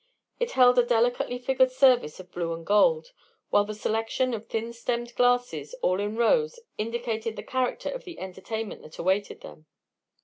[0.39, 3.11] It held a delicately figured service of blue and gold,
[3.51, 8.17] while the selection of thin stemmed glasses all in rows indicated the character of the
[8.17, 9.67] entertainment that awaited them.